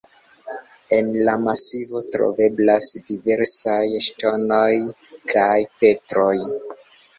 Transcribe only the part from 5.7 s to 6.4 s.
petroj.